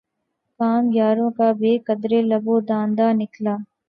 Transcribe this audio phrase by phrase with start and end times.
[0.59, 3.55] کام یاروں کا بہ قدرٕ لب و دنداں نکلا